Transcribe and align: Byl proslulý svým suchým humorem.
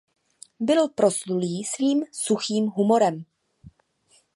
Byl 0.59 0.89
proslulý 0.89 1.63
svým 1.63 2.03
suchým 2.11 2.67
humorem. 2.67 3.25